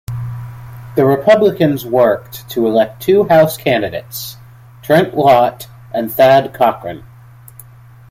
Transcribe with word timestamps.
The 0.95 1.05
Republicans 1.05 1.85
worked 1.85 2.49
to 2.49 2.65
elect 2.65 3.03
two 3.03 3.25
House 3.25 3.55
candidates, 3.55 4.37
Trent 4.81 5.15
Lott 5.15 5.67
and 5.93 6.11
Thad 6.11 6.55
Cochran. 6.55 7.03